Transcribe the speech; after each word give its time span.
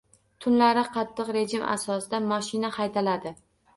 Tunlari 0.45 0.83
qattiq 0.95 1.29
rejim 1.37 1.67
asosida 1.73 2.23
moshina 2.33 2.73
haydaladi 2.79 3.35